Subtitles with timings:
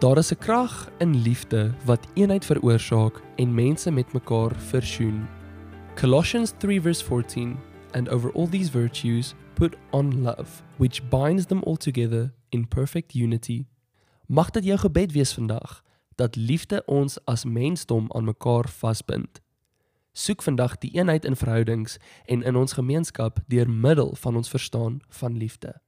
[0.00, 5.26] Daar is 'n krag in liefde wat eenheid veroorsaak en mense met mekaar versoen.
[5.94, 7.58] Colossians 3:14
[7.90, 13.14] And over all these virtues put on love, which binds them all together in perfect
[13.14, 13.66] unity.
[14.26, 15.84] Mag dit jou gebed wees vandag
[16.14, 19.40] dat liefde ons as mensdom aan mekaar vasbind.
[20.12, 25.00] Soek vandag die eenheid in verhoudings en in ons gemeenskap deur middel van ons verstaan
[25.08, 25.80] van liefde.